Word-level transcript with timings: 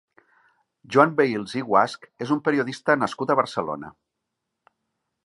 Joan 0.95 1.11
Vehils 1.19 1.53
i 1.61 1.61
Guasch 1.67 2.09
és 2.27 2.31
un 2.37 2.41
periodista 2.47 2.97
nascut 3.03 3.35
a 3.35 3.37
Barcelona. 3.41 3.93